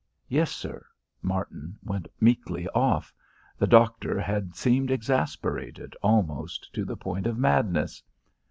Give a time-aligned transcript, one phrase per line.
[0.27, 0.83] "Yes, sir."
[1.21, 3.13] Martin went meekly off.
[3.59, 8.01] The doctor had seemed exasperated almost to the point of madness.